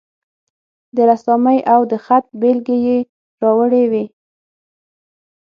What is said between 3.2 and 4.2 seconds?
راوړې وې.